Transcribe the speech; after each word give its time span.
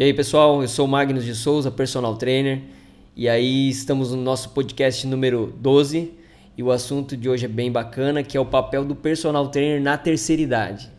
E 0.00 0.02
aí, 0.02 0.14
pessoal, 0.14 0.62
eu 0.62 0.66
sou 0.66 0.86
o 0.86 0.88
Magnus 0.88 1.26
de 1.26 1.34
Souza, 1.34 1.70
personal 1.70 2.16
trainer, 2.16 2.62
e 3.14 3.28
aí 3.28 3.68
estamos 3.68 4.12
no 4.12 4.22
nosso 4.22 4.48
podcast 4.48 5.06
número 5.06 5.52
12, 5.58 6.14
e 6.56 6.62
o 6.62 6.72
assunto 6.72 7.14
de 7.14 7.28
hoje 7.28 7.44
é 7.44 7.48
bem 7.48 7.70
bacana, 7.70 8.22
que 8.22 8.34
é 8.34 8.40
o 8.40 8.46
papel 8.46 8.82
do 8.82 8.96
personal 8.96 9.48
trainer 9.48 9.78
na 9.78 9.98
terceira 9.98 10.40
idade. 10.40 10.90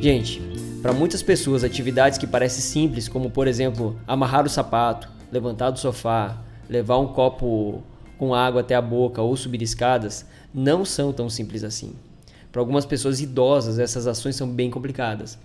Gente, 0.00 0.42
para 0.82 0.92
muitas 0.92 1.22
pessoas, 1.22 1.62
atividades 1.62 2.18
que 2.18 2.26
parecem 2.26 2.60
simples, 2.60 3.06
como 3.06 3.30
por 3.30 3.46
exemplo, 3.46 3.96
amarrar 4.04 4.44
o 4.44 4.50
sapato, 4.50 5.08
levantar 5.30 5.70
do 5.70 5.78
sofá, 5.78 6.42
levar 6.68 6.98
um 6.98 7.06
copo 7.06 7.84
com 8.18 8.34
água 8.34 8.60
até 8.60 8.74
a 8.74 8.82
boca 8.82 9.22
ou 9.22 9.36
subir 9.36 9.62
escadas 9.62 10.26
não 10.52 10.84
são 10.84 11.12
tão 11.12 11.28
simples 11.28 11.64
assim. 11.64 11.94
Para 12.50 12.60
algumas 12.62 12.86
pessoas 12.86 13.20
idosas, 13.20 13.78
essas 13.78 14.06
ações 14.06 14.36
são 14.36 14.48
bem 14.48 14.70
complicadas. 14.70 15.38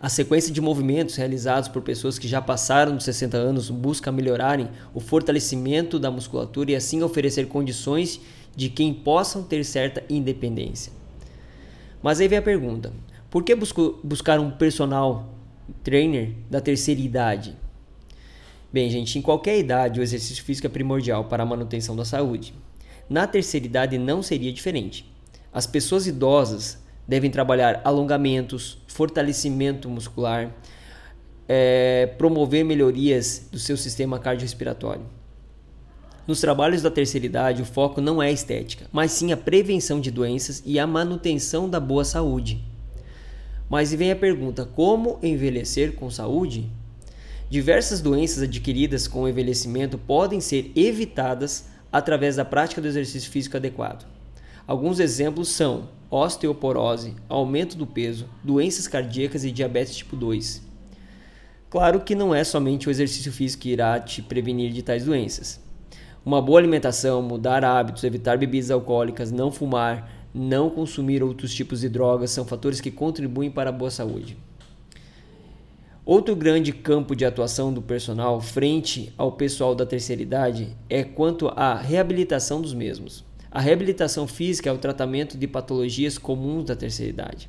A 0.00 0.08
sequência 0.08 0.52
de 0.52 0.60
movimentos 0.60 1.14
realizados 1.14 1.68
por 1.68 1.80
pessoas 1.80 2.18
que 2.18 2.26
já 2.26 2.42
passaram 2.42 2.96
dos 2.96 3.04
60 3.04 3.36
anos 3.36 3.70
busca 3.70 4.10
melhorarem 4.10 4.68
o 4.92 4.98
fortalecimento 4.98 5.98
da 5.98 6.10
musculatura 6.10 6.72
e 6.72 6.74
assim 6.74 7.02
oferecer 7.02 7.46
condições 7.46 8.20
de 8.56 8.68
quem 8.68 8.92
possam 8.92 9.44
ter 9.44 9.64
certa 9.64 10.02
independência. 10.10 10.92
Mas 12.02 12.20
aí 12.20 12.26
vem 12.26 12.38
a 12.38 12.42
pergunta: 12.42 12.92
por 13.30 13.44
que 13.44 13.54
buscar 13.54 14.40
um 14.40 14.50
personal 14.50 15.34
trainer 15.84 16.32
da 16.50 16.60
terceira 16.60 17.00
idade? 17.00 17.56
Bem, 18.72 18.88
gente, 18.88 19.18
em 19.18 19.22
qualquer 19.22 19.58
idade 19.58 20.00
o 20.00 20.02
exercício 20.02 20.42
físico 20.42 20.66
é 20.66 20.70
primordial 20.70 21.26
para 21.26 21.42
a 21.42 21.46
manutenção 21.46 21.94
da 21.94 22.06
saúde. 22.06 22.54
Na 23.08 23.26
terceira 23.26 23.66
idade 23.66 23.98
não 23.98 24.22
seria 24.22 24.50
diferente. 24.50 25.04
As 25.52 25.66
pessoas 25.66 26.06
idosas 26.06 26.82
devem 27.06 27.30
trabalhar 27.30 27.82
alongamentos, 27.84 28.78
fortalecimento 28.86 29.90
muscular, 29.90 30.54
é, 31.46 32.14
promover 32.16 32.64
melhorias 32.64 33.46
do 33.52 33.58
seu 33.58 33.76
sistema 33.76 34.18
cardiorrespiratório. 34.18 35.04
Nos 36.26 36.40
trabalhos 36.40 36.80
da 36.80 36.90
terceira 36.90 37.26
idade, 37.26 37.60
o 37.60 37.66
foco 37.66 38.00
não 38.00 38.22
é 38.22 38.28
a 38.28 38.32
estética, 38.32 38.86
mas 38.90 39.12
sim 39.12 39.32
a 39.32 39.36
prevenção 39.36 40.00
de 40.00 40.10
doenças 40.10 40.62
e 40.64 40.78
a 40.78 40.86
manutenção 40.86 41.68
da 41.68 41.78
boa 41.78 42.06
saúde. 42.06 42.64
Mas 43.68 43.92
vem 43.92 44.12
a 44.12 44.16
pergunta: 44.16 44.64
como 44.64 45.18
envelhecer 45.22 45.92
com 45.92 46.08
saúde? 46.08 46.70
Diversas 47.52 48.00
doenças 48.00 48.44
adquiridas 48.44 49.06
com 49.06 49.24
o 49.24 49.28
envelhecimento 49.28 49.98
podem 49.98 50.40
ser 50.40 50.72
evitadas 50.74 51.66
através 51.92 52.36
da 52.36 52.46
prática 52.46 52.80
do 52.80 52.88
exercício 52.88 53.30
físico 53.30 53.58
adequado. 53.58 54.06
Alguns 54.66 54.98
exemplos 54.98 55.50
são 55.50 55.90
osteoporose, 56.10 57.14
aumento 57.28 57.76
do 57.76 57.86
peso, 57.86 58.26
doenças 58.42 58.88
cardíacas 58.88 59.44
e 59.44 59.52
diabetes 59.52 59.94
tipo 59.94 60.16
2. 60.16 60.62
Claro 61.68 62.00
que 62.00 62.14
não 62.14 62.34
é 62.34 62.42
somente 62.42 62.88
o 62.88 62.90
exercício 62.90 63.30
físico 63.30 63.64
que 63.64 63.72
irá 63.72 64.00
te 64.00 64.22
prevenir 64.22 64.72
de 64.72 64.80
tais 64.80 65.04
doenças. 65.04 65.60
Uma 66.24 66.40
boa 66.40 66.58
alimentação, 66.58 67.20
mudar 67.20 67.66
hábitos, 67.66 68.02
evitar 68.02 68.38
bebidas 68.38 68.70
alcoólicas, 68.70 69.30
não 69.30 69.52
fumar, 69.52 70.10
não 70.32 70.70
consumir 70.70 71.22
outros 71.22 71.52
tipos 71.52 71.82
de 71.82 71.90
drogas 71.90 72.30
são 72.30 72.46
fatores 72.46 72.80
que 72.80 72.90
contribuem 72.90 73.50
para 73.50 73.68
a 73.68 73.74
boa 73.74 73.90
saúde. 73.90 74.38
Outro 76.04 76.34
grande 76.34 76.72
campo 76.72 77.14
de 77.14 77.24
atuação 77.24 77.72
do 77.72 77.80
personal 77.80 78.40
frente 78.40 79.14
ao 79.16 79.30
pessoal 79.30 79.72
da 79.72 79.86
terceira 79.86 80.20
idade 80.20 80.76
é 80.90 81.04
quanto 81.04 81.46
à 81.54 81.76
reabilitação 81.76 82.60
dos 82.60 82.74
mesmos. 82.74 83.24
A 83.48 83.60
reabilitação 83.60 84.26
física 84.26 84.68
é 84.68 84.72
o 84.72 84.78
tratamento 84.78 85.38
de 85.38 85.46
patologias 85.46 86.18
comuns 86.18 86.64
da 86.64 86.74
terceira 86.74 87.10
idade. 87.10 87.48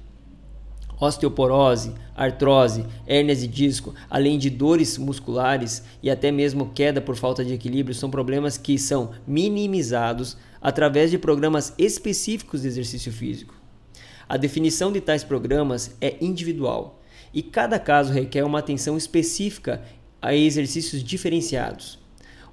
Osteoporose, 1.00 1.96
artrose, 2.16 2.86
hérnias 3.08 3.42
de 3.42 3.48
disco, 3.48 3.96
além 4.08 4.38
de 4.38 4.52
dores 4.52 5.00
musculares 5.00 5.84
e 6.04 6.12
até 6.12 6.32
mesmo 6.32 6.70
queda 6.76 7.02
por 7.02 7.16
falta 7.16 7.44
de 7.44 7.56
equilíbrio, 7.56 7.96
são 7.96 8.12
problemas 8.12 8.56
que 8.56 8.78
são 8.78 9.14
minimizados 9.26 10.38
através 10.62 11.10
de 11.10 11.18
programas 11.18 11.74
específicos 11.76 12.62
de 12.62 12.68
exercício 12.68 13.12
físico. 13.12 13.56
A 14.30 14.38
definição 14.38 14.92
de 14.92 15.02
tais 15.02 15.24
programas 15.24 15.98
é 16.00 16.18
individual 16.22 17.00
e 17.34 17.42
cada 17.42 17.80
caso 17.80 18.14
requer 18.14 18.44
uma 18.44 18.60
atenção 18.60 18.96
específica 18.96 19.82
a 20.22 20.36
exercícios 20.36 21.04
diferenciados. 21.04 22.00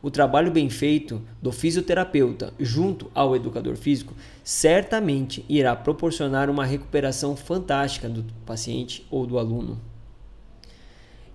O 0.02 0.10
trabalho 0.10 0.50
bem 0.50 0.70
feito 0.70 1.20
do 1.42 1.52
fisioterapeuta 1.52 2.54
junto 2.58 3.10
ao 3.14 3.36
educador 3.36 3.76
físico 3.76 4.14
certamente 4.42 5.44
irá 5.46 5.76
proporcionar 5.76 6.48
uma 6.48 6.64
recuperação 6.64 7.36
fantástica 7.36 8.08
do 8.08 8.24
paciente 8.46 9.06
ou 9.10 9.26
do 9.26 9.38
aluno. 9.38 9.78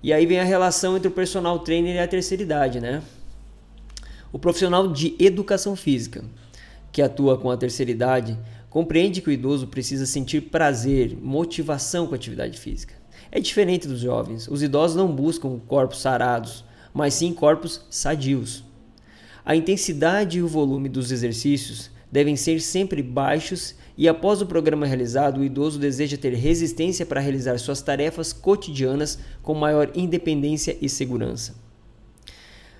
E 0.02 0.12
aí 0.12 0.26
vem 0.26 0.40
a 0.40 0.44
relação 0.44 0.98
entre 0.98 1.08
o 1.08 1.12
personal 1.12 1.60
trainer 1.60 1.96
e 1.96 2.00
a 2.00 2.08
terceira 2.08 2.42
idade, 2.42 2.80
né? 2.80 3.04
O 4.32 4.40
profissional 4.40 4.92
de 4.92 5.16
educação 5.20 5.76
física, 5.76 6.26
que 6.92 7.02
atua 7.02 7.38
com 7.38 7.52
a 7.52 7.58
terceira 7.58 7.92
idade, 7.92 8.38
compreende 8.70 9.22
que 9.22 9.30
o 9.30 9.32
idoso 9.32 9.68
precisa 9.68 10.06
sentir 10.06 10.42
prazer, 10.42 11.16
motivação 11.16 12.08
com 12.08 12.14
a 12.14 12.18
atividade 12.18 12.60
física. 12.60 13.05
É 13.36 13.40
diferente 13.42 13.86
dos 13.86 14.00
jovens. 14.00 14.48
Os 14.48 14.64
idosos 14.64 14.96
não 14.96 15.14
buscam 15.14 15.60
corpos 15.68 16.00
sarados, 16.00 16.64
mas 16.94 17.16
sim 17.16 17.34
corpos 17.34 17.82
sadios. 17.90 18.64
A 19.44 19.58
intensidade 19.58 20.38
e 20.38 20.42
o 20.42 20.48
volume 20.48 20.88
dos 20.88 21.12
exercícios 21.12 21.92
devem 22.10 22.38
ser 22.38 22.62
sempre 22.62 23.04
baixos 23.04 23.76
e 23.98 24.08
após 24.08 24.42
o 24.42 24.46
programa 24.46 24.86
realizado, 24.86 25.42
o 25.42 25.44
idoso 25.44 25.78
deseja 25.78 26.16
ter 26.16 26.34
resistência 26.34 27.06
para 27.06 27.20
realizar 27.20 27.58
suas 27.58 27.82
tarefas 27.82 28.32
cotidianas 28.32 29.20
com 29.44 29.54
maior 29.54 29.92
independência 29.94 30.78
e 30.82 30.88
segurança. 30.88 31.56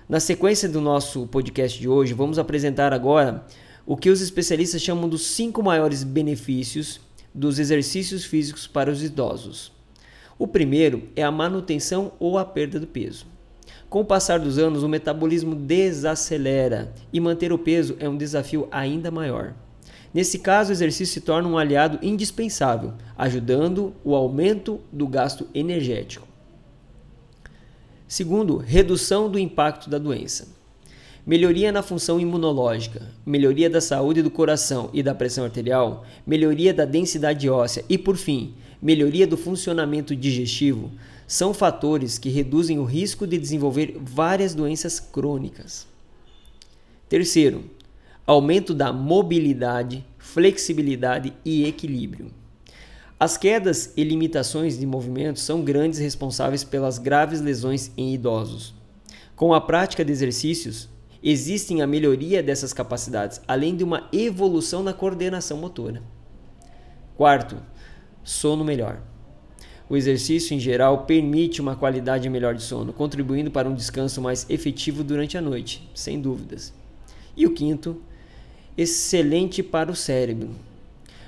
Na 0.08 0.20
sequência 0.20 0.70
do 0.70 0.80
nosso 0.80 1.26
podcast 1.26 1.78
de 1.78 1.86
hoje, 1.86 2.14
vamos 2.14 2.38
apresentar 2.38 2.94
agora 2.94 3.44
o 3.84 3.94
que 3.94 4.08
os 4.08 4.22
especialistas 4.22 4.80
chamam 4.80 5.06
dos 5.06 5.26
cinco 5.26 5.62
maiores 5.62 6.02
benefícios 6.02 6.98
dos 7.34 7.58
exercícios 7.58 8.24
físicos 8.24 8.66
para 8.66 8.90
os 8.90 9.02
idosos. 9.02 9.75
O 10.38 10.46
primeiro 10.46 11.08
é 11.16 11.22
a 11.22 11.30
manutenção 11.30 12.12
ou 12.18 12.36
a 12.36 12.44
perda 12.44 12.78
do 12.78 12.86
peso. 12.86 13.26
Com 13.88 14.00
o 14.00 14.04
passar 14.04 14.38
dos 14.38 14.58
anos, 14.58 14.82
o 14.82 14.88
metabolismo 14.88 15.54
desacelera 15.54 16.92
e 17.12 17.20
manter 17.20 17.52
o 17.52 17.58
peso 17.58 17.96
é 17.98 18.08
um 18.08 18.16
desafio 18.16 18.68
ainda 18.70 19.10
maior. 19.10 19.54
Nesse 20.12 20.38
caso, 20.38 20.70
o 20.70 20.72
exercício 20.72 21.12
se 21.12 21.20
torna 21.20 21.48
um 21.48 21.58
aliado 21.58 21.98
indispensável, 22.02 22.94
ajudando 23.16 23.94
o 24.04 24.14
aumento 24.14 24.80
do 24.92 25.06
gasto 25.06 25.46
energético. 25.54 26.26
Segundo, 28.08 28.56
redução 28.56 29.30
do 29.30 29.38
impacto 29.38 29.90
da 29.90 29.98
doença. 29.98 30.48
Melhoria 31.26 31.72
na 31.72 31.82
função 31.82 32.20
imunológica, 32.20 33.02
melhoria 33.26 33.68
da 33.68 33.80
saúde 33.80 34.22
do 34.22 34.30
coração 34.30 34.88
e 34.92 35.02
da 35.02 35.12
pressão 35.12 35.42
arterial, 35.44 36.06
melhoria 36.24 36.72
da 36.72 36.84
densidade 36.84 37.50
óssea 37.50 37.84
e, 37.88 37.98
por 37.98 38.16
fim, 38.16 38.54
melhoria 38.80 39.26
do 39.26 39.36
funcionamento 39.36 40.14
digestivo 40.14 40.92
são 41.26 41.52
fatores 41.52 42.16
que 42.16 42.28
reduzem 42.28 42.78
o 42.78 42.84
risco 42.84 43.26
de 43.26 43.36
desenvolver 43.38 43.96
várias 44.00 44.54
doenças 44.54 45.00
crônicas. 45.00 45.88
Terceiro, 47.08 47.64
aumento 48.24 48.72
da 48.72 48.92
mobilidade, 48.92 50.04
flexibilidade 50.18 51.32
e 51.44 51.64
equilíbrio. 51.64 52.30
As 53.18 53.36
quedas 53.36 53.92
e 53.96 54.04
limitações 54.04 54.78
de 54.78 54.86
movimento 54.86 55.40
são 55.40 55.62
grandes 55.62 55.98
responsáveis 55.98 56.62
pelas 56.62 56.98
graves 56.98 57.40
lesões 57.40 57.90
em 57.96 58.14
idosos. 58.14 58.72
Com 59.34 59.52
a 59.52 59.60
prática 59.60 60.04
de 60.04 60.12
exercícios, 60.12 60.88
existem 61.28 61.82
a 61.82 61.88
melhoria 61.88 62.40
dessas 62.40 62.72
capacidades, 62.72 63.40
além 63.48 63.74
de 63.74 63.82
uma 63.82 64.08
evolução 64.12 64.80
na 64.84 64.92
coordenação 64.92 65.58
motora. 65.58 66.00
Quarto, 67.16 67.56
sono 68.22 68.64
melhor. 68.64 69.02
O 69.90 69.96
exercício 69.96 70.54
em 70.54 70.60
geral 70.60 71.04
permite 71.04 71.60
uma 71.60 71.74
qualidade 71.74 72.30
melhor 72.30 72.54
de 72.54 72.62
sono, 72.62 72.92
contribuindo 72.92 73.50
para 73.50 73.68
um 73.68 73.74
descanso 73.74 74.22
mais 74.22 74.48
efetivo 74.48 75.02
durante 75.02 75.36
a 75.36 75.40
noite, 75.40 75.90
sem 75.92 76.20
dúvidas. 76.20 76.72
E 77.36 77.44
o 77.44 77.52
quinto, 77.52 78.00
excelente 78.78 79.64
para 79.64 79.90
o 79.90 79.96
cérebro. 79.96 80.50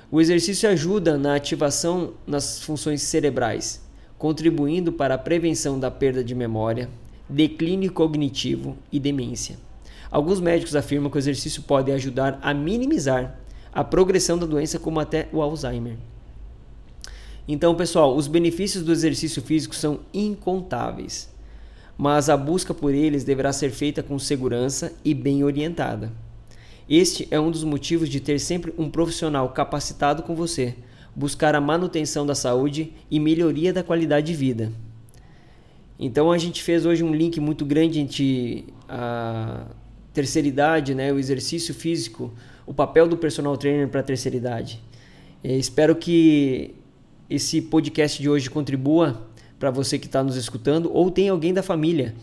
O 0.09 0.21
exercício 0.21 0.69
ajuda 0.69 1.17
na 1.17 1.35
ativação 1.35 2.13
nas 2.25 2.61
funções 2.61 3.01
cerebrais, 3.01 3.81
contribuindo 4.17 4.93
para 4.93 5.15
a 5.15 5.17
prevenção 5.17 5.77
da 5.77 5.91
perda 5.91 6.23
de 6.23 6.33
memória, 6.33 6.89
declínio 7.27 7.91
cognitivo 7.91 8.77
e 8.89 8.97
demência. 8.97 9.57
Alguns 10.11 10.39
médicos 10.39 10.75
afirmam 10.75 11.09
que 11.09 11.17
o 11.17 11.19
exercício 11.19 11.61
pode 11.63 11.91
ajudar 11.91 12.39
a 12.41 12.53
minimizar 12.53 13.39
a 13.71 13.83
progressão 13.83 14.37
da 14.37 14.45
doença, 14.45 14.79
como 14.79 14.99
até 14.99 15.29
o 15.31 15.41
Alzheimer. 15.41 15.97
Então, 17.47 17.75
pessoal, 17.75 18.15
os 18.15 18.27
benefícios 18.27 18.83
do 18.83 18.91
exercício 18.91 19.41
físico 19.41 19.75
são 19.75 19.99
incontáveis, 20.13 21.29
mas 21.97 22.29
a 22.29 22.37
busca 22.37 22.73
por 22.73 22.93
eles 22.93 23.23
deverá 23.23 23.51
ser 23.51 23.71
feita 23.71 24.03
com 24.03 24.17
segurança 24.19 24.93
e 25.03 25.13
bem 25.13 25.43
orientada. 25.43 26.11
Este 26.87 27.27
é 27.29 27.39
um 27.39 27.51
dos 27.51 27.63
motivos 27.63 28.09
de 28.09 28.19
ter 28.19 28.39
sempre 28.39 28.73
um 28.77 28.89
profissional 28.89 29.49
capacitado 29.49 30.23
com 30.23 30.35
você, 30.35 30.75
buscar 31.15 31.53
a 31.53 31.61
manutenção 31.61 32.25
da 32.25 32.33
saúde 32.33 32.93
e 33.11 33.19
melhoria 33.19 33.71
da 33.71 33.83
qualidade 33.83 34.27
de 34.27 34.33
vida. 34.33 34.71
Então 35.99 36.31
a 36.31 36.37
gente 36.37 36.63
fez 36.63 36.85
hoje 36.85 37.03
um 37.03 37.13
link 37.13 37.39
muito 37.39 37.65
grande 37.65 37.99
entre 37.99 38.73
a 38.87 39.65
terceira 40.19 40.47
idade, 40.47 40.93
né, 40.93 41.13
o 41.13 41.17
exercício 41.17 41.73
físico, 41.73 42.33
o 42.65 42.73
papel 42.73 43.07
do 43.07 43.15
personal 43.15 43.55
trainer 43.55 43.87
para 43.87 44.01
a 44.01 44.03
terceira 44.03 44.35
idade. 44.35 44.81
espero 45.43 45.95
que 45.95 46.75
esse 47.29 47.61
podcast 47.61 48.21
de 48.21 48.29
hoje 48.29 48.49
contribua 48.49 49.27
para 49.57 49.71
você 49.71 49.97
que 49.97 50.07
está 50.07 50.21
nos 50.21 50.35
escutando 50.35 50.91
ou 50.93 51.09
tem 51.09 51.29
alguém 51.29 51.53
da 51.53 51.63
família 51.63 52.13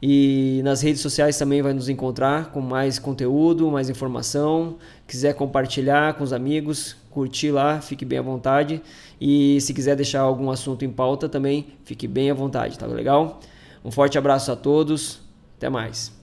e 0.01 0.61
nas 0.63 0.81
redes 0.81 1.01
sociais 1.01 1.37
também 1.37 1.61
vai 1.61 1.73
nos 1.73 1.89
encontrar 1.89 2.51
com 2.51 2.61
mais 2.61 2.99
conteúdo, 2.99 3.69
mais 3.71 3.89
informação. 3.89 4.75
Quiser 5.07 5.33
compartilhar 5.33 6.13
com 6.13 6.23
os 6.23 6.31
amigos, 6.31 6.95
curtir 7.09 7.49
lá, 7.49 7.81
fique 7.81 8.05
bem 8.05 8.19
à 8.19 8.21
vontade. 8.21 8.81
E 9.19 9.59
se 9.61 9.73
quiser 9.73 9.95
deixar 9.95 10.21
algum 10.21 10.51
assunto 10.51 10.85
em 10.85 10.89
pauta 10.89 11.27
também, 11.27 11.67
fique 11.83 12.07
bem 12.07 12.29
à 12.29 12.33
vontade, 12.33 12.77
tá 12.77 12.85
legal? 12.85 13.39
Um 13.83 13.89
forte 13.89 14.17
abraço 14.17 14.51
a 14.51 14.55
todos, 14.55 15.19
até 15.57 15.69
mais. 15.69 16.15